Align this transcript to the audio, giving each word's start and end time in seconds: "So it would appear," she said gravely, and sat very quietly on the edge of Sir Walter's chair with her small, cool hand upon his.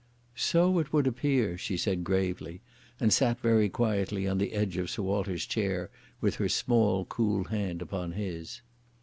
"So 0.33 0.79
it 0.79 0.91
would 0.91 1.05
appear," 1.05 1.59
she 1.59 1.77
said 1.77 2.03
gravely, 2.03 2.61
and 2.99 3.13
sat 3.13 3.39
very 3.39 3.69
quietly 3.69 4.27
on 4.27 4.39
the 4.39 4.53
edge 4.53 4.77
of 4.77 4.89
Sir 4.89 5.03
Walter's 5.03 5.45
chair 5.45 5.91
with 6.19 6.37
her 6.37 6.49
small, 6.49 7.05
cool 7.05 7.43
hand 7.43 7.83
upon 7.83 8.13
his. 8.13 8.61